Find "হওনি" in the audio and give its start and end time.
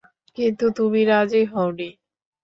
1.51-1.89